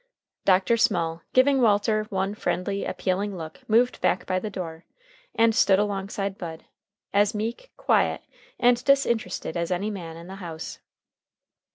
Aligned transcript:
Dr. 0.45 0.77
Small, 0.77 1.21
giving 1.31 1.61
Walter 1.61 2.05
one 2.05 2.33
friendly, 2.33 2.85
appealing 2.85 3.37
look, 3.37 3.59
moved 3.69 4.01
back 4.01 4.25
by 4.25 4.39
the 4.39 4.49
door, 4.49 4.83
and 5.35 5.53
stood 5.53 5.77
alongside 5.77 6.39
Bud, 6.39 6.65
as 7.13 7.35
meek, 7.35 7.71
quiet, 7.77 8.23
and 8.59 8.83
disinterested 8.83 9.55
as 9.55 9.69
any 9.69 9.91
man 9.91 10.17
in 10.17 10.25
the 10.25 10.37
house. 10.37 10.79